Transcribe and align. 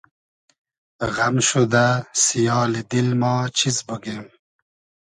غئم 1.13 1.35
شودۂ 1.47 1.87
سیالی 2.23 2.83
دیل 2.89 3.09
ما 3.21 3.33
چیز 3.57 3.77
بوگیم 3.87 4.23